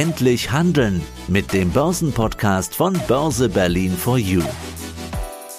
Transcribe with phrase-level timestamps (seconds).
[0.00, 4.40] Endlich handeln mit dem Börsenpodcast von Börse Berlin for You.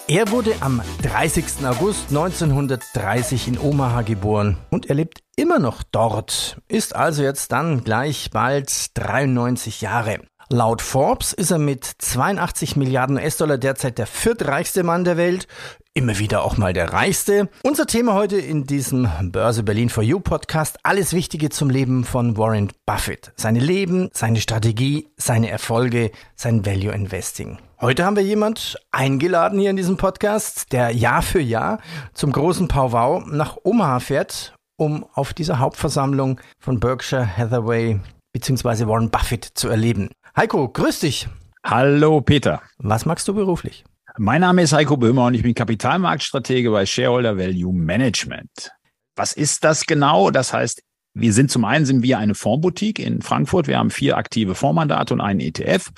[0.08, 1.64] Er wurde am 30.
[1.64, 7.84] August 1930 in Omaha geboren und er lebt immer noch dort, ist also jetzt dann
[7.84, 10.18] gleich bald 93 Jahre.
[10.50, 15.48] Laut Forbes ist er mit 82 Milliarden US-Dollar derzeit der viertreichste Mann der Welt,
[15.94, 17.50] immer wieder auch mal der reichste.
[17.64, 22.38] Unser Thema heute in diesem Börse Berlin for You Podcast, alles Wichtige zum Leben von
[22.38, 23.34] Warren Buffett.
[23.36, 27.58] Seine Leben, seine Strategie, seine Erfolge, sein Value Investing.
[27.82, 31.80] Heute haben wir jemand eingeladen hier in diesem Podcast, der Jahr für Jahr
[32.14, 38.00] zum großen Powwow nach Omaha fährt, um auf dieser Hauptversammlung von Berkshire Hathaway
[38.34, 38.88] bzw.
[38.88, 40.10] Warren Buffett zu erleben.
[40.38, 41.28] Heiko, grüß dich.
[41.66, 42.62] Hallo Peter.
[42.78, 43.84] Was magst du beruflich?
[44.24, 48.70] Mein Name ist Heiko Böhmer und ich bin Kapitalmarktstratege bei Shareholder Value Management.
[49.16, 50.30] Was ist das genau?
[50.30, 50.84] Das heißt,
[51.16, 53.66] wir sind zum einen sind wir eine Fondsboutique in Frankfurt.
[53.66, 55.90] Wir haben vier aktive Fondsmandate und einen ETF.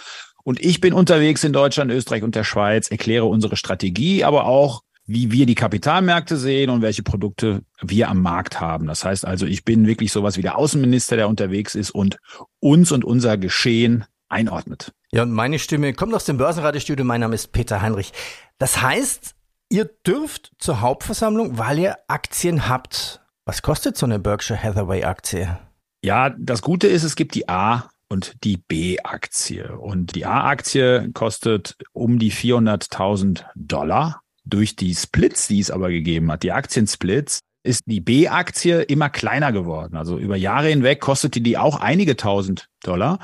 [0.45, 4.83] Und ich bin unterwegs in Deutschland, Österreich und der Schweiz, erkläre unsere Strategie, aber auch,
[5.05, 8.87] wie wir die Kapitalmärkte sehen und welche Produkte wir am Markt haben.
[8.87, 12.19] Das heißt also, ich bin wirklich sowas wie der Außenminister, der unterwegs ist und
[12.61, 14.93] uns und unser Geschehen einordnet.
[15.13, 17.05] Ja, und meine Stimme kommt aus dem Börsenradiostudio.
[17.05, 18.13] Mein Name ist Peter Heinrich.
[18.57, 19.35] Das heißt,
[19.69, 23.21] ihr dürft zur Hauptversammlung, weil ihr Aktien habt.
[23.45, 25.59] Was kostet so eine Berkshire Hathaway Aktie?
[26.03, 29.77] Ja, das Gute ist, es gibt die A und die B-Aktie.
[29.77, 34.21] Und die A-Aktie kostet um die 400.000 Dollar.
[34.45, 39.51] Durch die Splits, die es aber gegeben hat, die Aktiensplits, ist die B-Aktie immer kleiner
[39.51, 39.95] geworden.
[39.95, 43.19] Also über Jahre hinweg kostete die auch einige tausend Dollar.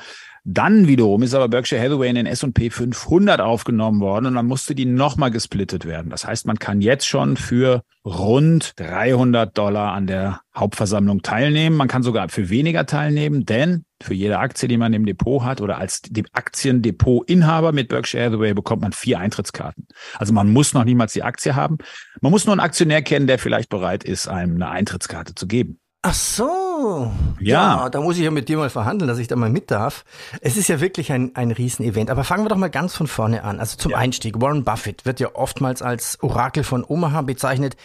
[0.45, 4.75] Dann wiederum ist aber Berkshire Hathaway in den S&P 500 aufgenommen worden und dann musste
[4.75, 6.09] die nochmal gesplittet werden.
[6.09, 11.75] Das heißt, man kann jetzt schon für rund 300 Dollar an der Hauptversammlung teilnehmen.
[11.75, 15.61] Man kann sogar für weniger teilnehmen, denn für jede Aktie, die man im Depot hat
[15.61, 16.01] oder als
[16.31, 19.87] Aktiendepot-Inhaber mit Berkshire Hathaway bekommt man vier Eintrittskarten.
[20.17, 21.77] Also man muss noch niemals die Aktie haben.
[22.21, 25.79] Man muss nur einen Aktionär kennen, der vielleicht bereit ist, einem eine Eintrittskarte zu geben.
[26.01, 27.11] Ach so.
[27.41, 27.83] Ja.
[27.83, 27.89] ja.
[27.89, 30.05] da muss ich ja mit dir mal verhandeln, dass ich da mal mit darf.
[30.39, 32.09] Es ist ja wirklich ein, ein Riesenevent.
[32.09, 33.59] Aber fangen wir doch mal ganz von vorne an.
[33.59, 33.97] Also zum ja.
[33.97, 34.39] Einstieg.
[34.41, 37.75] Warren Buffett wird ja oftmals als Orakel von Omaha bezeichnet.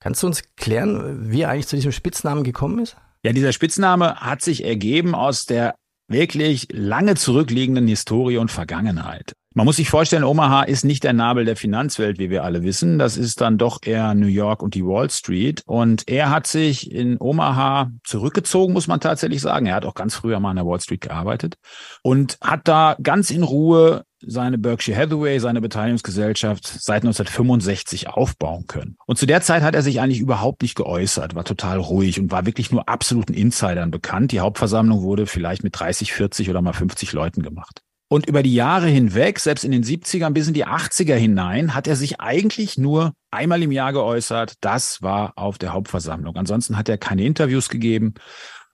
[0.00, 2.96] Kannst du uns klären, wie er eigentlich zu diesem Spitznamen gekommen ist?
[3.22, 5.74] Ja, dieser Spitzname hat sich ergeben aus der
[6.08, 9.34] wirklich lange zurückliegenden Historie und Vergangenheit.
[9.58, 12.96] Man muss sich vorstellen, Omaha ist nicht der Nabel der Finanzwelt, wie wir alle wissen.
[12.96, 15.64] Das ist dann doch eher New York und die Wall Street.
[15.66, 19.66] Und er hat sich in Omaha zurückgezogen, muss man tatsächlich sagen.
[19.66, 21.56] Er hat auch ganz früher mal an der Wall Street gearbeitet
[22.04, 28.96] und hat da ganz in Ruhe seine Berkshire Hathaway, seine Beteiligungsgesellschaft seit 1965 aufbauen können.
[29.06, 32.30] Und zu der Zeit hat er sich eigentlich überhaupt nicht geäußert, war total ruhig und
[32.30, 34.30] war wirklich nur absoluten Insidern bekannt.
[34.30, 37.82] Die Hauptversammlung wurde vielleicht mit 30, 40 oder mal 50 Leuten gemacht.
[38.10, 41.86] Und über die Jahre hinweg, selbst in den 70ern bis in die 80er hinein, hat
[41.86, 44.54] er sich eigentlich nur einmal im Jahr geäußert.
[44.62, 46.34] Das war auf der Hauptversammlung.
[46.36, 48.14] Ansonsten hat er keine Interviews gegeben.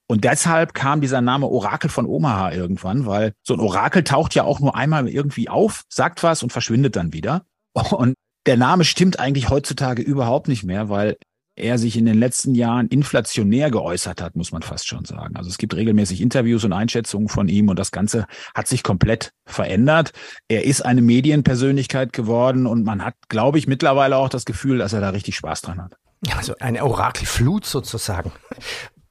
[0.07, 4.43] Und deshalb kam dieser Name Orakel von Omaha irgendwann, weil so ein Orakel taucht ja
[4.43, 7.45] auch nur einmal irgendwie auf, sagt was und verschwindet dann wieder.
[7.73, 11.17] Und der Name stimmt eigentlich heutzutage überhaupt nicht mehr, weil
[11.55, 15.35] er sich in den letzten Jahren inflationär geäußert hat, muss man fast schon sagen.
[15.35, 19.31] Also es gibt regelmäßig Interviews und Einschätzungen von ihm und das Ganze hat sich komplett
[19.45, 20.11] verändert.
[20.47, 24.93] Er ist eine Medienpersönlichkeit geworden und man hat, glaube ich, mittlerweile auch das Gefühl, dass
[24.93, 25.95] er da richtig Spaß dran hat.
[26.35, 28.31] Also eine Orakelflut sozusagen.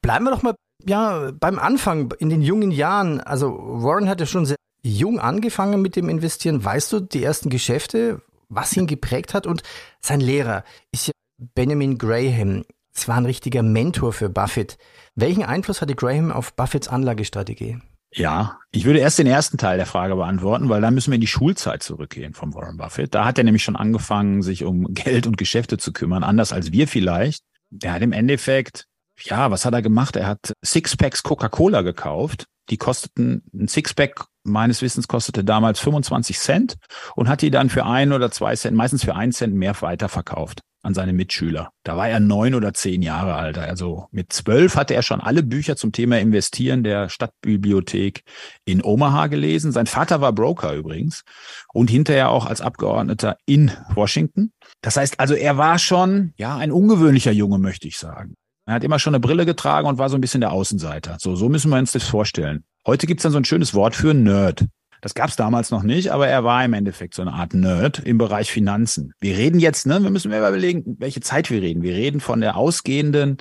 [0.02, 0.54] Bleiben wir doch mal
[0.86, 3.20] ja, beim Anfang, in den jungen Jahren.
[3.20, 6.62] Also Warren hat ja schon sehr jung angefangen mit dem Investieren.
[6.62, 9.46] Weißt du die ersten Geschäfte, was ihn geprägt hat?
[9.46, 9.62] Und
[10.00, 12.64] sein Lehrer ist ja Benjamin Graham.
[12.94, 14.78] Es war ein richtiger Mentor für Buffett.
[15.14, 17.78] Welchen Einfluss hatte Graham auf Buffetts Anlagestrategie?
[18.16, 21.20] Ja, ich würde erst den ersten Teil der Frage beantworten, weil da müssen wir in
[21.20, 23.12] die Schulzeit zurückgehen von Warren Buffett.
[23.12, 26.70] Da hat er nämlich schon angefangen, sich um Geld und Geschäfte zu kümmern, anders als
[26.70, 27.42] wir vielleicht.
[27.82, 28.86] Er hat im Endeffekt,
[29.20, 30.14] ja, was hat er gemacht?
[30.14, 32.44] Er hat Sixpacks Coca-Cola gekauft.
[32.70, 36.76] Die kosteten, ein Sixpack meines Wissens kostete damals 25 Cent
[37.16, 40.60] und hat die dann für ein oder zwei Cent, meistens für einen Cent mehr weiterverkauft
[40.84, 41.70] an seine Mitschüler.
[41.82, 43.58] Da war er neun oder zehn Jahre alt.
[43.58, 48.22] Also mit zwölf hatte er schon alle Bücher zum Thema Investieren der Stadtbibliothek
[48.64, 49.72] in Omaha gelesen.
[49.72, 51.24] Sein Vater war Broker übrigens
[51.72, 54.52] und hinterher auch als Abgeordneter in Washington.
[54.82, 58.34] Das heißt also, er war schon, ja, ein ungewöhnlicher Junge, möchte ich sagen.
[58.66, 61.16] Er hat immer schon eine Brille getragen und war so ein bisschen der Außenseiter.
[61.20, 62.64] So, so müssen wir uns das vorstellen.
[62.86, 64.66] Heute gibt's dann so ein schönes Wort für Nerd.
[65.04, 67.98] Das gab es damals noch nicht, aber er war im Endeffekt so eine Art Nerd
[67.98, 69.12] im Bereich Finanzen.
[69.20, 71.82] Wir reden jetzt, ne, wir müssen mir überlegen, welche Zeit wir reden.
[71.82, 73.36] Wir reden von der ausgehenden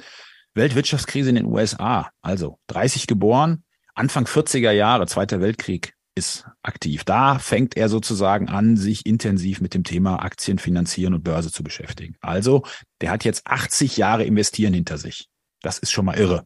[0.56, 2.10] Weltwirtschaftskrise in den USA.
[2.22, 3.64] Also 30 geboren,
[3.96, 7.06] Anfang 40er Jahre, Zweiter Weltkrieg, ist aktiv.
[7.06, 11.64] Da fängt er sozusagen an, sich intensiv mit dem Thema Aktien finanzieren und Börse zu
[11.64, 12.18] beschäftigen.
[12.20, 12.64] Also,
[13.00, 15.30] der hat jetzt 80 Jahre investieren hinter sich.
[15.62, 16.46] Das ist schon mal irre.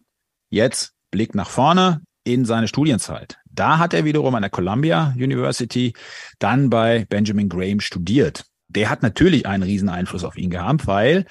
[0.52, 3.40] Jetzt Blick nach vorne in seine Studienzeit.
[3.58, 5.94] Da hat er wiederum an der Columbia University
[6.38, 8.46] dann bei Benjamin Graham studiert.
[8.68, 11.26] Der hat natürlich einen riesen Einfluss auf ihn gehabt, weil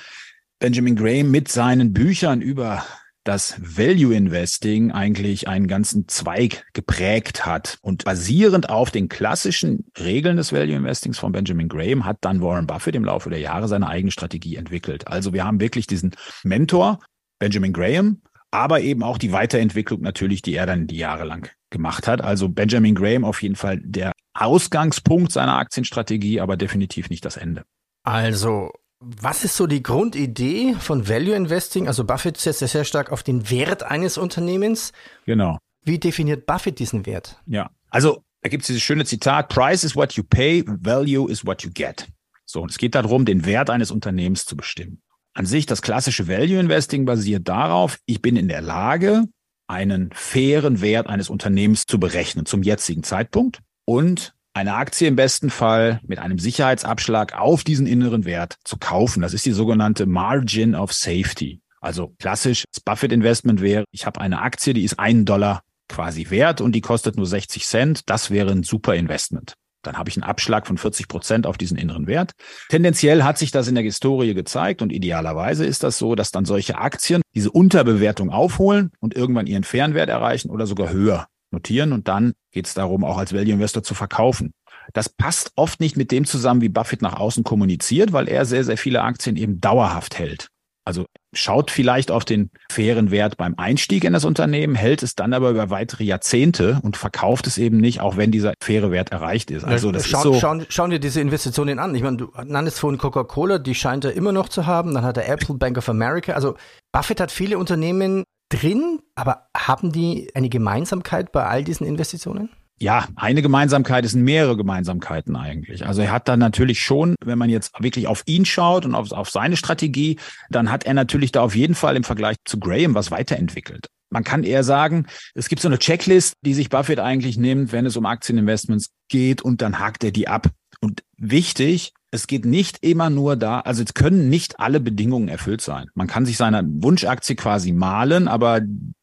[0.58, 2.84] Benjamin Graham mit seinen Büchern über
[3.22, 7.78] das Value Investing eigentlich einen ganzen Zweig geprägt hat.
[7.80, 12.66] Und basierend auf den klassischen Regeln des Value Investings von Benjamin Graham hat dann Warren
[12.66, 15.06] Buffett im Laufe der Jahre seine eigene Strategie entwickelt.
[15.06, 16.12] Also wir haben wirklich diesen
[16.42, 16.98] Mentor,
[17.38, 18.20] Benjamin Graham,
[18.56, 22.22] aber eben auch die Weiterentwicklung natürlich, die er dann die Jahre lang gemacht hat.
[22.22, 27.64] Also Benjamin Graham auf jeden Fall der Ausgangspunkt seiner Aktienstrategie, aber definitiv nicht das Ende.
[28.02, 31.86] Also was ist so die Grundidee von Value Investing?
[31.86, 34.92] Also Buffett setzt ja sehr stark auf den Wert eines Unternehmens.
[35.26, 35.58] Genau.
[35.84, 37.38] Wie definiert Buffett diesen Wert?
[37.44, 41.44] Ja, also da gibt es dieses schöne Zitat, Price is what you pay, value is
[41.44, 42.08] what you get.
[42.46, 45.02] So, und es geht darum, den Wert eines Unternehmens zu bestimmen.
[45.36, 49.24] An sich, das klassische Value Investing basiert darauf, ich bin in der Lage,
[49.68, 55.50] einen fairen Wert eines Unternehmens zu berechnen zum jetzigen Zeitpunkt und eine Aktie im besten
[55.50, 59.20] Fall mit einem Sicherheitsabschlag auf diesen inneren Wert zu kaufen.
[59.20, 61.60] Das ist die sogenannte Margin of Safety.
[61.82, 65.60] Also klassisch, das Buffett Investment wäre, ich habe eine Aktie, die ist einen Dollar
[65.90, 68.00] quasi wert und die kostet nur 60 Cent.
[68.08, 69.52] Das wäre ein super Investment.
[69.86, 72.32] Dann habe ich einen Abschlag von 40 Prozent auf diesen inneren Wert.
[72.68, 76.44] Tendenziell hat sich das in der Historie gezeigt und idealerweise ist das so, dass dann
[76.44, 82.08] solche Aktien diese Unterbewertung aufholen und irgendwann ihren Fernwert erreichen oder sogar höher notieren und
[82.08, 84.52] dann geht es darum, auch als Value Investor zu verkaufen.
[84.92, 88.64] Das passt oft nicht mit dem zusammen, wie Buffett nach außen kommuniziert, weil er sehr,
[88.64, 90.48] sehr viele Aktien eben dauerhaft hält.
[90.84, 91.06] Also
[91.36, 95.50] schaut vielleicht auf den fairen Wert beim Einstieg in das Unternehmen, hält es dann aber
[95.50, 99.64] über weitere Jahrzehnte und verkauft es eben nicht, auch wenn dieser faire Wert erreicht ist.
[99.64, 100.40] Also das schauen, ist so.
[100.40, 101.94] Schauen, schauen dir diese Investitionen an.
[101.94, 104.94] Ich meine, du nanntest vorhin Coca-Cola, die scheint er immer noch zu haben.
[104.94, 106.32] Dann hat er Apple, Bank of America.
[106.32, 106.56] Also
[106.92, 112.50] Buffett hat viele Unternehmen drin, aber haben die eine Gemeinsamkeit bei all diesen Investitionen?
[112.78, 115.86] Ja, eine Gemeinsamkeit sind mehrere Gemeinsamkeiten eigentlich.
[115.86, 119.12] Also er hat da natürlich schon, wenn man jetzt wirklich auf ihn schaut und auf,
[119.12, 120.18] auf seine Strategie,
[120.50, 123.86] dann hat er natürlich da auf jeden Fall im Vergleich zu Graham was weiterentwickelt.
[124.10, 127.86] Man kann eher sagen, es gibt so eine Checklist, die sich Buffett eigentlich nimmt, wenn
[127.86, 130.50] es um Aktieninvestments geht und dann hakt er die ab.
[130.80, 135.60] Und wichtig, es geht nicht immer nur da, also es können nicht alle Bedingungen erfüllt
[135.60, 135.88] sein.
[135.94, 138.60] Man kann sich seiner Wunschaktie quasi malen, aber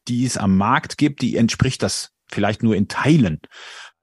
[0.08, 3.40] die es am Markt gibt, die entspricht das vielleicht nur in Teilen.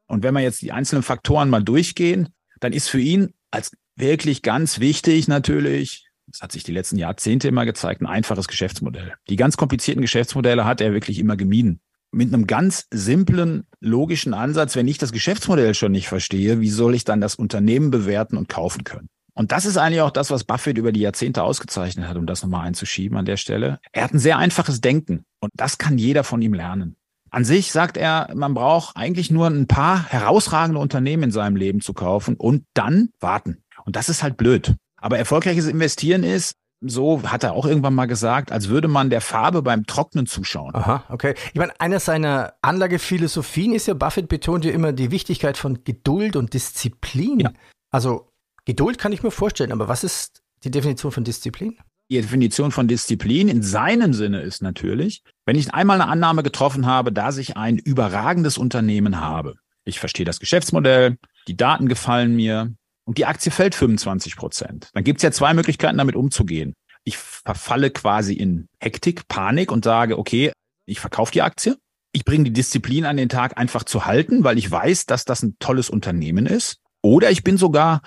[0.07, 2.29] Und wenn wir jetzt die einzelnen Faktoren mal durchgehen,
[2.59, 7.47] dann ist für ihn als wirklich ganz wichtig natürlich, das hat sich die letzten Jahrzehnte
[7.47, 9.13] immer gezeigt, ein einfaches Geschäftsmodell.
[9.29, 11.81] Die ganz komplizierten Geschäftsmodelle hat er wirklich immer gemieden.
[12.11, 16.93] Mit einem ganz simplen, logischen Ansatz, wenn ich das Geschäftsmodell schon nicht verstehe, wie soll
[16.93, 19.07] ich dann das Unternehmen bewerten und kaufen können?
[19.33, 22.43] Und das ist eigentlich auch das, was Buffett über die Jahrzehnte ausgezeichnet hat, um das
[22.43, 23.79] nochmal einzuschieben an der Stelle.
[23.93, 26.97] Er hat ein sehr einfaches Denken und das kann jeder von ihm lernen.
[27.31, 31.79] An sich sagt er, man braucht eigentlich nur ein paar herausragende Unternehmen in seinem Leben
[31.79, 33.63] zu kaufen und dann warten.
[33.85, 34.75] Und das ist halt blöd.
[34.97, 39.21] Aber erfolgreiches Investieren ist, so hat er auch irgendwann mal gesagt, als würde man der
[39.21, 40.75] Farbe beim Trocknen zuschauen.
[40.75, 41.35] Aha, okay.
[41.53, 46.35] Ich meine, einer seiner Anlagephilosophien ist ja, Buffett betont ja immer die Wichtigkeit von Geduld
[46.35, 47.39] und Disziplin.
[47.39, 47.53] Ja.
[47.91, 48.31] Also
[48.65, 51.77] Geduld kann ich mir vorstellen, aber was ist die Definition von Disziplin?
[52.11, 56.85] Die Definition von Disziplin in seinem Sinne ist natürlich, wenn ich einmal eine Annahme getroffen
[56.85, 59.55] habe, dass ich ein überragendes Unternehmen habe.
[59.85, 61.15] Ich verstehe das Geschäftsmodell,
[61.47, 62.73] die Daten gefallen mir
[63.05, 64.89] und die Aktie fällt 25 Prozent.
[64.93, 66.73] Dann gibt es ja zwei Möglichkeiten, damit umzugehen.
[67.05, 70.51] Ich verfalle quasi in Hektik, Panik und sage, okay,
[70.85, 71.77] ich verkaufe die Aktie.
[72.11, 75.43] Ich bringe die Disziplin an den Tag einfach zu halten, weil ich weiß, dass das
[75.43, 76.81] ein tolles Unternehmen ist.
[77.01, 78.01] Oder ich bin sogar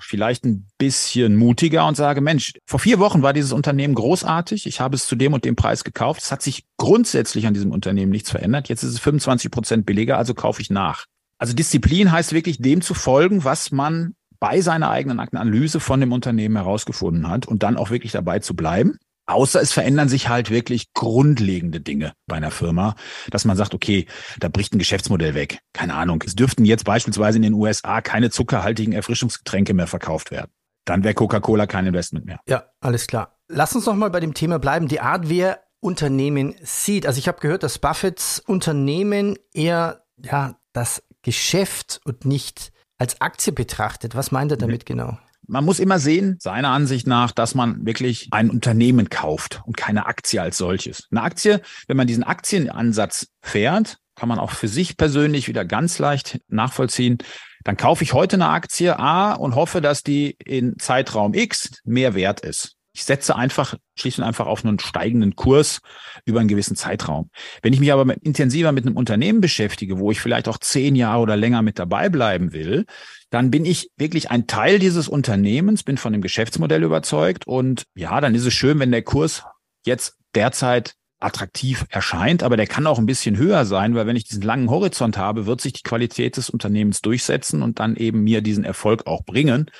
[0.00, 4.66] vielleicht ein bisschen mutiger und sage, Mensch, vor vier Wochen war dieses Unternehmen großartig.
[4.66, 6.22] Ich habe es zu dem und dem Preis gekauft.
[6.22, 8.68] Es hat sich grundsätzlich an diesem Unternehmen nichts verändert.
[8.68, 11.06] Jetzt ist es 25 Prozent billiger, also kaufe ich nach.
[11.38, 16.12] Also Disziplin heißt wirklich dem zu folgen, was man bei seiner eigenen Analyse von dem
[16.12, 18.98] Unternehmen herausgefunden hat und dann auch wirklich dabei zu bleiben.
[19.28, 22.96] Außer es verändern sich halt wirklich grundlegende Dinge bei einer Firma,
[23.30, 24.06] dass man sagt, okay,
[24.40, 25.58] da bricht ein Geschäftsmodell weg.
[25.74, 26.24] Keine Ahnung.
[26.26, 30.50] Es dürften jetzt beispielsweise in den USA keine zuckerhaltigen Erfrischungsgetränke mehr verkauft werden.
[30.86, 32.40] Dann wäre Coca-Cola kein Investment mehr.
[32.48, 33.38] Ja, alles klar.
[33.48, 34.88] Lass uns noch mal bei dem Thema bleiben.
[34.88, 37.06] Die Art, wer Unternehmen sieht.
[37.06, 43.52] Also ich habe gehört, dass Buffetts Unternehmen eher ja das Geschäft und nicht als Aktie
[43.52, 44.14] betrachtet.
[44.14, 45.18] Was meint er damit genau?
[45.50, 50.04] Man muss immer sehen, seiner Ansicht nach, dass man wirklich ein Unternehmen kauft und keine
[50.04, 51.08] Aktie als solches.
[51.10, 55.98] Eine Aktie, wenn man diesen Aktienansatz fährt, kann man auch für sich persönlich wieder ganz
[55.98, 57.18] leicht nachvollziehen.
[57.64, 62.14] Dann kaufe ich heute eine Aktie A und hoffe, dass die in Zeitraum X mehr
[62.14, 62.77] wert ist.
[62.98, 65.82] Ich setze einfach schlicht und einfach auf einen steigenden Kurs
[66.24, 67.30] über einen gewissen Zeitraum.
[67.62, 71.20] Wenn ich mich aber intensiver mit einem Unternehmen beschäftige, wo ich vielleicht auch zehn Jahre
[71.20, 72.86] oder länger mit dabei bleiben will,
[73.30, 78.20] dann bin ich wirklich ein Teil dieses Unternehmens, bin von dem Geschäftsmodell überzeugt und ja,
[78.20, 79.44] dann ist es schön, wenn der Kurs
[79.86, 84.24] jetzt derzeit attraktiv erscheint, aber der kann auch ein bisschen höher sein, weil wenn ich
[84.24, 88.40] diesen langen Horizont habe, wird sich die Qualität des Unternehmens durchsetzen und dann eben mir
[88.40, 89.70] diesen Erfolg auch bringen.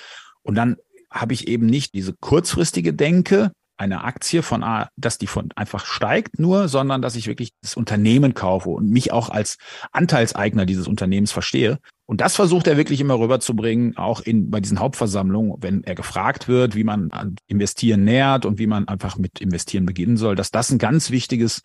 [0.43, 0.77] Und dann
[1.11, 5.87] habe ich eben nicht diese kurzfristige Denke, eine Aktie von A, dass die von einfach
[5.87, 9.57] steigt nur, sondern dass ich wirklich das Unternehmen kaufe und mich auch als
[9.93, 11.79] Anteilseigner dieses Unternehmens verstehe.
[12.05, 16.49] Und das versucht er wirklich immer rüberzubringen, auch in, bei diesen Hauptversammlungen, wenn er gefragt
[16.49, 20.51] wird, wie man an Investieren nähert und wie man einfach mit Investieren beginnen soll, dass
[20.51, 21.63] das ein ganz wichtiges,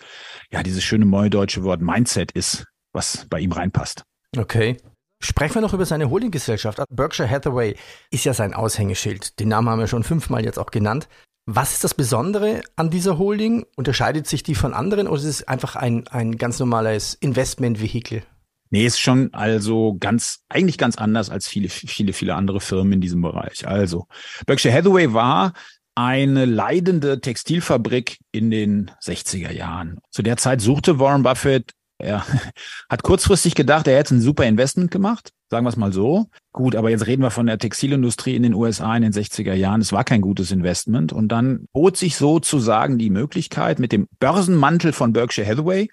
[0.52, 4.04] ja, dieses schöne neudeutsche Wort Mindset ist, was bei ihm reinpasst.
[4.38, 4.78] Okay.
[5.24, 6.80] Sprechen wir noch über seine Holdinggesellschaft.
[6.90, 7.78] Berkshire Hathaway
[8.12, 9.40] ist ja sein Aushängeschild.
[9.40, 11.08] Den Namen haben wir schon fünfmal jetzt auch genannt.
[11.46, 13.66] Was ist das Besondere an dieser Holding?
[13.78, 18.24] Unterscheidet sich die von anderen oder ist es einfach ein, ein ganz normales Investmentvehikel?
[18.70, 23.02] Nee, ist schon also ganz, eigentlich ganz anders als viele, viele, viele andere Firmen in
[23.02, 23.68] diesem Bereich.
[23.68, 24.08] Also,
[24.46, 25.54] Berkshire Hathaway war
[25.96, 30.00] eine leidende Textilfabrik in den 60er Jahren.
[30.10, 32.26] Zu der Zeit suchte Warren Buffett er
[32.90, 36.28] hat kurzfristig gedacht, er hätte ein super Investment gemacht, sagen wir es mal so.
[36.52, 39.82] Gut, aber jetzt reden wir von der Textilindustrie in den USA in den 60er Jahren.
[39.82, 41.14] Es war kein gutes Investment.
[41.14, 45.90] Und dann bot sich sozusagen die Möglichkeit, mit dem Börsenmantel von Berkshire Hathaway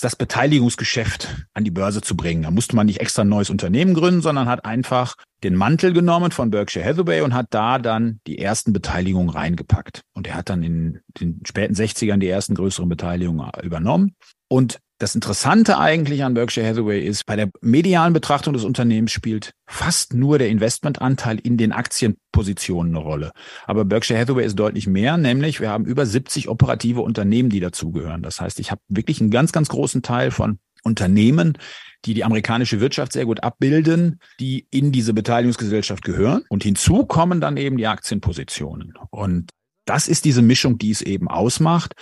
[0.00, 2.44] das Beteiligungsgeschäft an die Börse zu bringen.
[2.44, 6.30] Da musste man nicht extra ein neues Unternehmen gründen, sondern hat einfach den Mantel genommen
[6.30, 10.02] von Berkshire Hathaway und hat da dann die ersten Beteiligungen reingepackt.
[10.14, 14.16] Und er hat dann in den späten 60ern die ersten größeren Beteiligungen übernommen.
[14.48, 19.52] Und das Interessante eigentlich an Berkshire Hathaway ist, bei der medialen Betrachtung des Unternehmens spielt
[19.66, 23.32] fast nur der Investmentanteil in den Aktienpositionen eine Rolle.
[23.66, 28.22] Aber Berkshire Hathaway ist deutlich mehr, nämlich wir haben über 70 operative Unternehmen, die dazugehören.
[28.22, 31.58] Das heißt, ich habe wirklich einen ganz, ganz großen Teil von Unternehmen,
[32.04, 36.44] die die amerikanische Wirtschaft sehr gut abbilden, die in diese Beteiligungsgesellschaft gehören.
[36.48, 38.94] Und hinzu kommen dann eben die Aktienpositionen.
[39.10, 39.50] Und
[39.84, 41.94] das ist diese Mischung, die es eben ausmacht.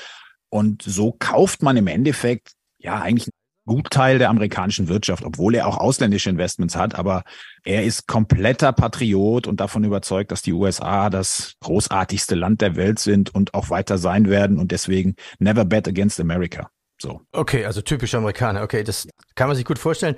[0.50, 3.32] Und so kauft man im Endeffekt ja eigentlich ein
[3.66, 6.94] Gutteil der amerikanischen Wirtschaft, obwohl er auch ausländische Investments hat.
[6.94, 7.22] Aber
[7.64, 12.98] er ist kompletter Patriot und davon überzeugt, dass die USA das großartigste Land der Welt
[12.98, 14.58] sind und auch weiter sein werden.
[14.58, 16.70] Und deswegen never bet against America.
[17.00, 17.22] So.
[17.32, 18.62] Okay, also typisch Amerikaner.
[18.62, 20.16] Okay, das kann man sich gut vorstellen.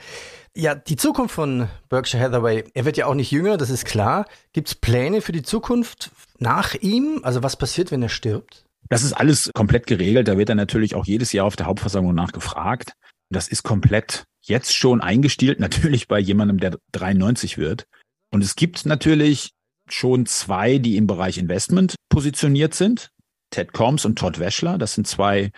[0.54, 4.26] Ja, die Zukunft von Berkshire Hathaway, er wird ja auch nicht jünger, das ist klar.
[4.52, 7.20] Gibt es Pläne für die Zukunft nach ihm?
[7.22, 8.64] Also was passiert, wenn er stirbt?
[8.88, 10.28] Das ist alles komplett geregelt.
[10.28, 12.92] Da wird er natürlich auch jedes Jahr auf der Hauptversammlung nachgefragt.
[13.30, 17.86] Das ist komplett jetzt schon eingestielt, natürlich bei jemandem, der 93 wird.
[18.30, 19.52] Und es gibt natürlich
[19.88, 23.10] schon zwei, die im Bereich Investment positioniert sind.
[23.50, 24.78] Ted Combs und Todd Weschler.
[24.78, 25.50] Das sind zwei,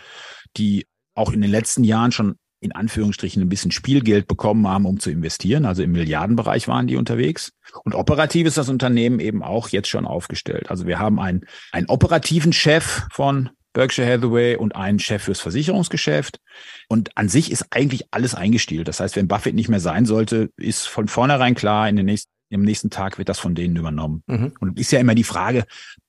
[0.56, 4.98] die auch in den letzten Jahren schon in Anführungsstrichen ein bisschen Spielgeld bekommen haben, um
[4.98, 5.66] zu investieren.
[5.66, 7.52] Also im Milliardenbereich waren die unterwegs.
[7.84, 10.70] Und operativ ist das Unternehmen eben auch jetzt schon aufgestellt.
[10.70, 16.40] Also wir haben einen, einen operativen Chef von Berkshire Hathaway und einen Chef fürs Versicherungsgeschäft.
[16.88, 18.88] Und an sich ist eigentlich alles eingestielt.
[18.88, 22.30] Das heißt, wenn Buffett nicht mehr sein sollte, ist von vornherein klar, in den nächsten,
[22.48, 24.22] im nächsten Tag wird das von denen übernommen.
[24.26, 24.54] Mhm.
[24.58, 25.64] Und ist ja immer die Frage,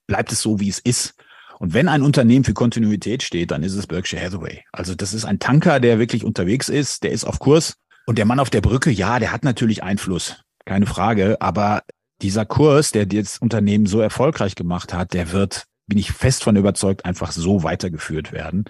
[0.08, 1.16] bleibt es so, wie es ist?
[1.60, 4.64] Und wenn ein Unternehmen für Kontinuität steht, dann ist es Berkshire Hathaway.
[4.72, 7.76] Also das ist ein Tanker, der wirklich unterwegs ist, der ist auf Kurs.
[8.06, 11.42] Und der Mann auf der Brücke, ja, der hat natürlich Einfluss, keine Frage.
[11.42, 11.84] Aber
[12.22, 16.56] dieser Kurs, der das Unternehmen so erfolgreich gemacht hat, der wird, bin ich fest von
[16.56, 18.66] überzeugt, einfach so weitergeführt werden,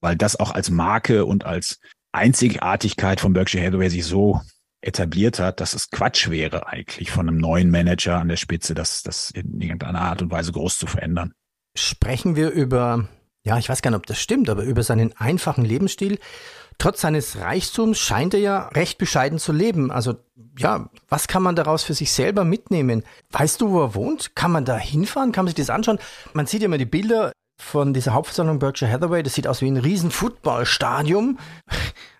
[0.00, 1.80] weil das auch als Marke und als
[2.12, 4.40] Einzigartigkeit von Berkshire Hathaway sich so
[4.80, 9.02] etabliert hat, dass es Quatsch wäre eigentlich von einem neuen Manager an der Spitze, das,
[9.02, 11.32] das in irgendeiner Art und Weise groß zu verändern
[11.78, 13.08] sprechen wir über,
[13.44, 16.18] ja, ich weiß gar nicht, ob das stimmt, aber über seinen einfachen Lebensstil.
[16.78, 19.90] Trotz seines Reichtums scheint er ja recht bescheiden zu leben.
[19.90, 20.14] Also,
[20.56, 23.02] ja, was kann man daraus für sich selber mitnehmen?
[23.32, 24.36] Weißt du, wo er wohnt?
[24.36, 25.32] Kann man da hinfahren?
[25.32, 25.98] Kann man sich das anschauen?
[26.34, 29.24] Man sieht ja immer die Bilder von dieser Hauptversammlung Berkshire Hathaway.
[29.24, 31.38] Das sieht aus wie ein riesen Footballstadion.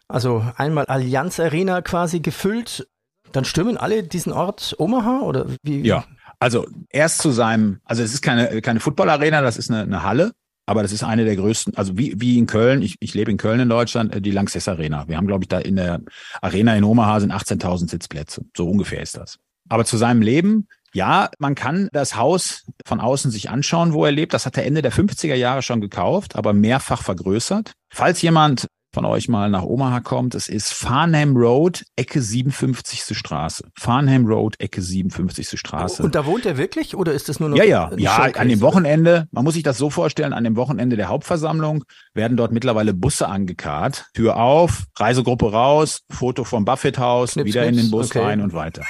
[0.08, 2.88] Also einmal Allianz Arena quasi gefüllt.
[3.32, 5.86] Dann stürmen alle diesen Ort Omaha oder wie?
[5.86, 6.04] Ja,
[6.38, 10.32] also erst zu seinem, also es ist keine, keine Football-Arena, das ist eine, eine Halle,
[10.66, 13.38] aber das ist eine der größten, also wie, wie in Köln, ich, ich lebe in
[13.38, 15.08] Köln in Deutschland, äh, die Lanxess Arena.
[15.08, 16.00] Wir haben, glaube ich, da in der
[16.42, 18.44] Arena in Omaha sind 18.000 Sitzplätze.
[18.56, 19.38] So ungefähr ist das.
[19.68, 24.12] Aber zu seinem Leben, ja, man kann das Haus von außen sich anschauen, wo er
[24.12, 24.32] lebt.
[24.32, 27.72] Das hat er Ende der 50er Jahre schon gekauft, aber mehrfach vergrößert.
[27.90, 28.66] Falls jemand
[28.98, 33.16] von euch mal nach Omaha kommt, es ist Farnham Road, Ecke 57.
[33.16, 33.68] Straße.
[33.78, 35.56] Farnham Road, Ecke 57.
[35.56, 36.02] Straße.
[36.02, 37.56] Und da wohnt er wirklich oder ist das nur noch?
[37.56, 40.96] Ja, ja, ja, an dem Wochenende, man muss sich das so vorstellen, an dem Wochenende
[40.96, 44.06] der Hauptversammlung werden dort mittlerweile Busse angekarrt.
[44.14, 48.18] Tür auf, Reisegruppe raus, Foto vom Buffett-Haus, wieder in den Bus okay.
[48.18, 48.82] rein und weiter.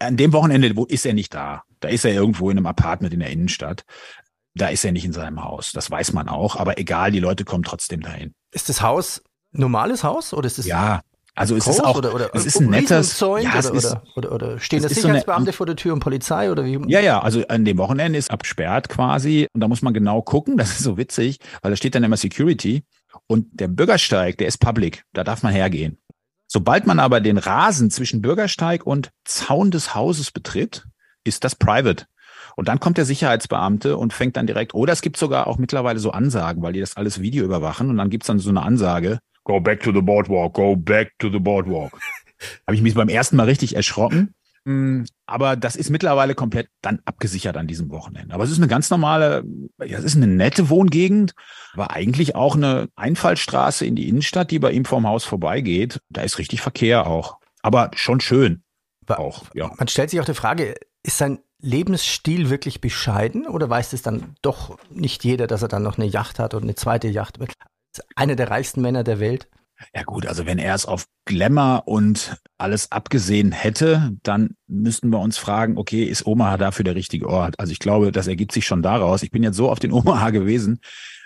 [0.00, 1.62] An dem Wochenende ist er nicht da.
[1.78, 3.84] Da ist er irgendwo in einem Apartment in der Innenstadt.
[4.56, 5.72] Da ist er nicht in seinem Haus.
[5.72, 6.56] Das weiß man auch.
[6.56, 8.32] Aber egal, die Leute kommen trotzdem dahin.
[8.52, 9.22] Ist das Haus
[9.52, 10.66] normales Haus oder ist es?
[10.66, 11.02] Ja,
[11.34, 14.32] also es ist auch, oder, oder, es ist ein nettes, ja, es oder, ist, oder,
[14.32, 16.80] oder, stehen da Sicherheitsbeamte so vor der Tür und Polizei oder wie?
[16.90, 20.56] Ja, ja, also an dem Wochenende ist absperrt quasi und da muss man genau gucken,
[20.56, 22.84] das ist so witzig, weil da steht dann immer Security
[23.26, 25.98] und der Bürgersteig, der ist public, da darf man hergehen.
[26.46, 30.86] Sobald man aber den Rasen zwischen Bürgersteig und Zaun des Hauses betritt,
[31.24, 32.06] ist das private.
[32.56, 35.98] Und dann kommt der Sicherheitsbeamte und fängt dann direkt, oder es gibt sogar auch mittlerweile
[35.98, 39.18] so Ansagen, weil die das alles Video überwachen und dann gibt's dann so eine Ansage,
[39.44, 41.92] go back to the boardwalk, go back to the boardwalk.
[42.66, 44.34] Habe ich mich beim ersten Mal richtig erschrocken.
[44.64, 48.34] Mm, aber das ist mittlerweile komplett dann abgesichert an diesem Wochenende.
[48.34, 49.44] Aber es ist eine ganz normale,
[49.84, 51.34] ja, es ist eine nette Wohngegend,
[51.74, 56.00] aber eigentlich auch eine Einfallstraße in die Innenstadt, die bei ihm vorm Haus vorbeigeht.
[56.10, 57.38] Da ist richtig Verkehr auch.
[57.62, 58.62] Aber schon schön.
[59.06, 59.70] Auch, ja.
[59.78, 64.34] Man stellt sich auch die Frage, ist sein Lebensstil wirklich bescheiden oder weiß es dann
[64.42, 67.38] doch nicht jeder, dass er dann noch eine Yacht hat und eine zweite Yacht?
[68.14, 69.48] Einer der reichsten Männer der Welt.
[69.94, 75.18] Ja gut, also wenn er es auf Glamour und alles abgesehen hätte, dann müssten wir
[75.18, 77.60] uns fragen, okay, ist Omaha dafür der richtige Ort?
[77.60, 79.22] Also ich glaube, das ergibt sich schon daraus.
[79.22, 80.80] Ich bin jetzt so auf den Omaha gewesen.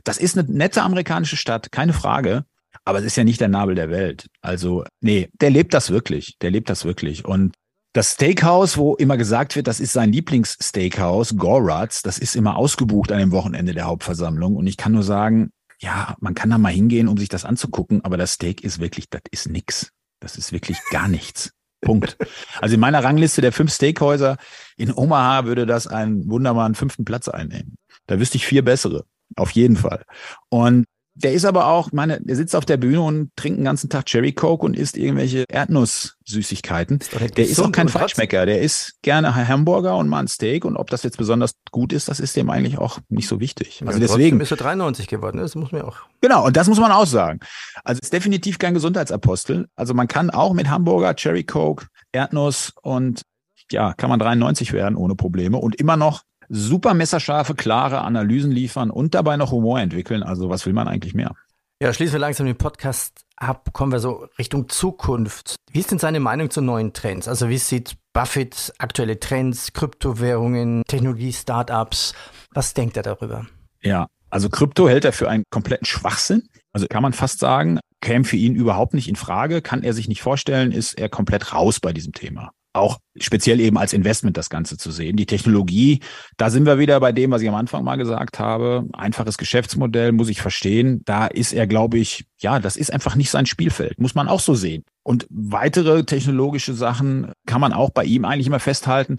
[0.05, 2.45] Das ist eine nette amerikanische Stadt, keine Frage.
[2.85, 4.27] Aber es ist ja nicht der Nabel der Welt.
[4.41, 6.37] Also, nee, der lebt das wirklich.
[6.41, 7.25] Der lebt das wirklich.
[7.25, 7.55] Und
[7.93, 13.11] das Steakhouse, wo immer gesagt wird, das ist sein Lieblingssteakhouse, Goratz, das ist immer ausgebucht
[13.11, 14.57] an dem Wochenende der Hauptversammlung.
[14.57, 18.05] Und ich kann nur sagen, ja, man kann da mal hingehen, um sich das anzugucken,
[18.05, 19.91] aber das Steak ist wirklich, das ist nix.
[20.21, 21.53] Das ist wirklich gar nichts.
[21.81, 22.19] Punkt.
[22.61, 24.37] Also in meiner Rangliste der fünf Steakhäuser
[24.77, 27.77] in Omaha würde das einen wunderbaren fünften Platz einnehmen.
[28.07, 29.07] Da wüsste ich vier bessere.
[29.37, 30.05] Auf jeden Fall.
[30.51, 30.85] Und
[31.23, 34.07] der ist aber auch, meine, der sitzt auf der Bühne und trinkt den ganzen Tag
[34.07, 37.01] Cherry Coke und isst irgendwelche Erdnusssüßigkeiten.
[37.01, 38.47] Ist der ist auch kein Falschmecker.
[38.47, 42.09] Der isst gerne Hamburger und mal ein Steak und ob das jetzt besonders gut ist,
[42.09, 43.83] das ist dem eigentlich auch nicht so wichtig.
[43.85, 45.39] Also ja, deswegen ist er 93 geworden.
[45.39, 45.99] Das muss man auch.
[46.21, 46.47] Genau.
[46.47, 47.41] Und das muss man auch sagen.
[47.85, 49.69] Also ist definitiv kein Gesundheitsapostel.
[49.77, 53.23] Also man kann auch mit Hamburger, Cherry Coke, Erdnuss und
[53.71, 58.91] ja, kann man 93 werden ohne Probleme und immer noch super messerscharfe, klare Analysen liefern
[58.91, 60.23] und dabei noch Humor entwickeln.
[60.23, 61.35] Also was will man eigentlich mehr?
[61.83, 65.55] Ja, schließen wir langsam den Podcast ab, kommen wir so Richtung Zukunft.
[65.73, 67.27] Wie ist denn seine Meinung zu neuen Trends?
[67.27, 72.13] Also wie sieht Buffett aktuelle Trends, Kryptowährungen, Technologie, Startups?
[72.53, 73.47] Was denkt er darüber?
[73.81, 76.43] Ja, also Krypto hält er für einen kompletten Schwachsinn.
[76.73, 80.09] Also kann man fast sagen, käme für ihn überhaupt nicht in Frage, kann er sich
[80.09, 84.51] nicht vorstellen, ist er komplett raus bei diesem Thema auch speziell eben als Investment das
[84.51, 85.17] Ganze zu sehen.
[85.17, 86.01] Die Technologie,
[86.37, 88.87] da sind wir wieder bei dem, was ich am Anfang mal gesagt habe.
[88.93, 91.03] Einfaches Geschäftsmodell muss ich verstehen.
[91.05, 94.41] Da ist er, glaube ich, ja, das ist einfach nicht sein Spielfeld, muss man auch
[94.41, 94.85] so sehen.
[95.03, 99.17] Und weitere technologische Sachen kann man auch bei ihm eigentlich immer festhalten.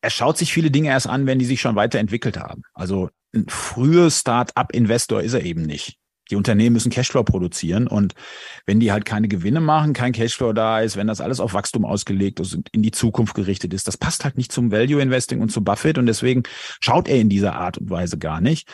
[0.00, 2.62] Er schaut sich viele Dinge erst an, wenn die sich schon weiterentwickelt haben.
[2.72, 5.98] Also ein früher Start-up-Investor ist er eben nicht.
[6.30, 8.14] Die Unternehmen müssen Cashflow produzieren und
[8.66, 11.84] wenn die halt keine Gewinne machen, kein Cashflow da ist, wenn das alles auf Wachstum
[11.84, 15.40] ausgelegt ist und in die Zukunft gerichtet ist, das passt halt nicht zum Value Investing
[15.40, 16.44] und zu Buffett und deswegen
[16.80, 18.68] schaut er in dieser Art und Weise gar nicht.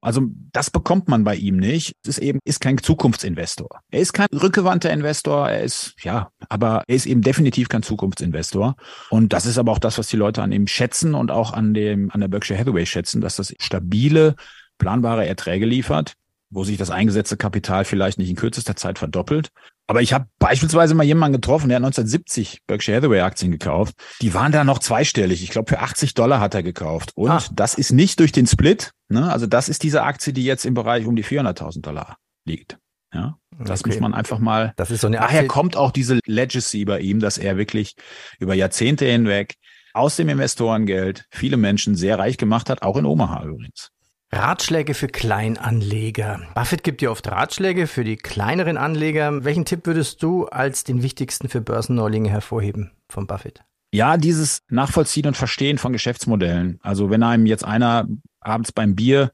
[0.00, 0.22] Also
[0.52, 1.96] das bekommt man bei ihm nicht.
[2.04, 3.80] Es ist eben ist kein Zukunftsinvestor.
[3.90, 5.48] Er ist kein rückgewandter Investor.
[5.48, 8.76] Er ist ja, aber er ist eben definitiv kein Zukunftsinvestor.
[9.10, 11.74] Und das ist aber auch das, was die Leute an ihm schätzen und auch an
[11.74, 14.36] dem an der Berkshire Hathaway schätzen, dass das stabile,
[14.78, 16.14] planbare Erträge liefert
[16.50, 19.50] wo sich das eingesetzte Kapital vielleicht nicht in kürzester Zeit verdoppelt.
[19.88, 23.94] Aber ich habe beispielsweise mal jemanden getroffen, der hat 1970 Berkshire Hathaway Aktien gekauft.
[24.20, 25.42] Die waren da noch zweistellig.
[25.42, 27.12] Ich glaube, für 80 Dollar hat er gekauft.
[27.14, 27.42] Und ah.
[27.52, 28.92] das ist nicht durch den Split.
[29.08, 29.30] Ne?
[29.30, 32.78] Also das ist diese Aktie, die jetzt im Bereich um die 400.000 Dollar liegt.
[33.14, 33.90] Ja, das okay.
[33.90, 34.72] muss man einfach mal.
[34.76, 37.94] Das ist so eine Daher kommt auch diese Legacy bei ihm, dass er wirklich
[38.38, 39.54] über Jahrzehnte hinweg
[39.94, 43.90] aus dem Investorengeld viele Menschen sehr reich gemacht hat, auch in Omaha übrigens.
[44.36, 46.40] Ratschläge für Kleinanleger.
[46.54, 49.44] Buffett gibt dir oft Ratschläge für die kleineren Anleger.
[49.46, 53.64] Welchen Tipp würdest du als den wichtigsten für Börsenneulinge hervorheben von Buffett?
[53.94, 56.78] Ja, dieses Nachvollziehen und Verstehen von Geschäftsmodellen.
[56.82, 58.06] Also wenn einem jetzt einer
[58.40, 59.32] abends beim Bier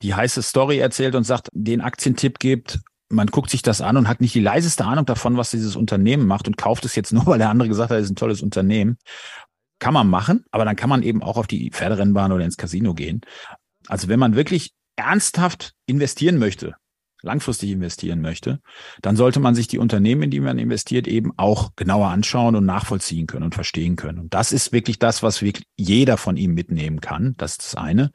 [0.00, 4.08] die heiße Story erzählt und sagt, den Aktientipp gibt, man guckt sich das an und
[4.08, 7.26] hat nicht die leiseste Ahnung davon, was dieses Unternehmen macht und kauft es jetzt nur,
[7.26, 8.96] weil der andere gesagt hat, es ist ein tolles Unternehmen.
[9.80, 12.94] Kann man machen, aber dann kann man eben auch auf die Pferderennbahn oder ins Casino
[12.94, 13.20] gehen.
[13.90, 16.76] Also wenn man wirklich ernsthaft investieren möchte,
[17.22, 18.60] langfristig investieren möchte,
[19.02, 22.64] dann sollte man sich die Unternehmen, in die man investiert, eben auch genauer anschauen und
[22.64, 24.20] nachvollziehen können und verstehen können.
[24.20, 27.34] Und das ist wirklich das, was wirklich jeder von ihm mitnehmen kann.
[27.36, 28.10] Das ist das eine.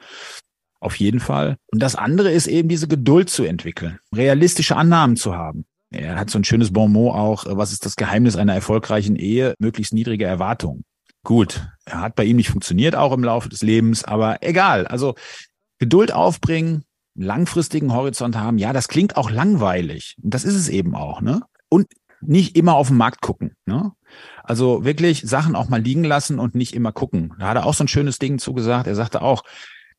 [0.80, 1.58] Auf jeden Fall.
[1.72, 5.66] Und das andere ist eben diese Geduld zu entwickeln, realistische Annahmen zu haben.
[5.92, 9.56] Er hat so ein schönes Bonmot auch, was ist das Geheimnis einer erfolgreichen Ehe?
[9.60, 10.86] Möglichst niedrige Erwartungen.
[11.24, 14.86] Gut, er hat bei ihm nicht funktioniert, auch im Laufe des Lebens, aber egal.
[14.86, 15.16] Also
[15.80, 16.84] Geduld aufbringen,
[17.16, 20.16] langfristigen Horizont haben, ja, das klingt auch langweilig.
[20.22, 21.42] Und das ist es eben auch, ne?
[21.70, 21.88] Und
[22.22, 23.56] nicht immer auf den Markt gucken.
[23.66, 23.92] Ne?
[24.44, 27.34] Also wirklich Sachen auch mal liegen lassen und nicht immer gucken.
[27.40, 28.88] Da hat er auch so ein schönes Ding zugesagt.
[28.88, 29.44] Er sagte auch,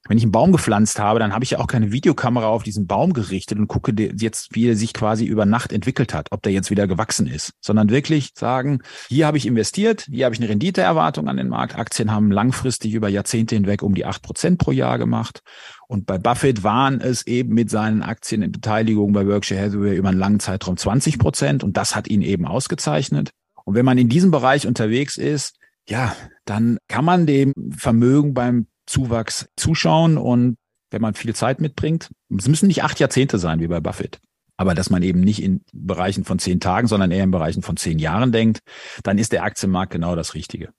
[0.09, 2.87] wenn ich einen Baum gepflanzt habe, dann habe ich ja auch keine Videokamera auf diesen
[2.87, 6.53] Baum gerichtet und gucke jetzt, wie er sich quasi über Nacht entwickelt hat, ob der
[6.53, 10.49] jetzt wieder gewachsen ist, sondern wirklich sagen, hier habe ich investiert, hier habe ich eine
[10.49, 11.77] Renditeerwartung an den Markt.
[11.77, 15.41] Aktien haben langfristig über Jahrzehnte hinweg um die acht Prozent pro Jahr gemacht.
[15.89, 20.09] Und bei Buffett waren es eben mit seinen Aktien in Beteiligung bei Berkshire Hathaway über
[20.09, 21.63] einen langen Zeitraum 20 Prozent.
[21.63, 23.31] Und das hat ihn eben ausgezeichnet.
[23.65, 25.57] Und wenn man in diesem Bereich unterwegs ist,
[25.89, 26.15] ja,
[26.45, 30.57] dann kann man dem Vermögen beim Zuwachs zuschauen und
[30.91, 34.21] wenn man viel Zeit mitbringt, es müssen nicht acht Jahrzehnte sein wie bei Buffett,
[34.57, 37.77] aber dass man eben nicht in Bereichen von zehn Tagen, sondern eher in Bereichen von
[37.77, 38.61] zehn Jahren denkt,
[39.03, 40.71] dann ist der Aktienmarkt genau das Richtige.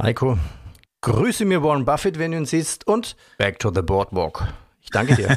[0.00, 0.38] Heiko,
[1.00, 4.46] grüße mir Warren Buffett, wenn du ihn siehst und back to the boardwalk.
[4.80, 5.36] Ich danke dir.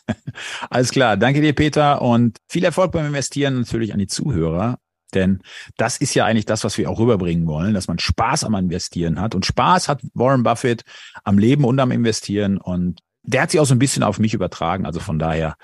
[0.70, 4.78] Alles klar, danke dir, Peter, und viel Erfolg beim Investieren natürlich an die Zuhörer.
[5.14, 5.40] Denn
[5.76, 9.20] das ist ja eigentlich das, was wir auch rüberbringen wollen, dass man Spaß am Investieren
[9.20, 9.34] hat.
[9.34, 10.84] Und Spaß hat Warren Buffett
[11.24, 12.58] am Leben und am Investieren.
[12.58, 14.86] Und der hat sich auch so ein bisschen auf mich übertragen.
[14.86, 15.56] Also von daher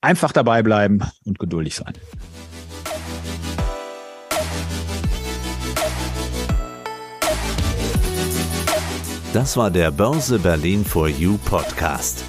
[0.00, 1.94] einfach dabei bleiben und geduldig sein.
[9.32, 12.24] Das war der Börse Berlin for You Podcast.